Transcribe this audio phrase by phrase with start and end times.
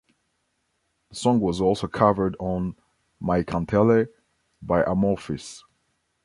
[1.11, 2.75] The song was also covered on
[3.19, 4.07] "My Kantele"
[4.59, 5.63] by Amorphis.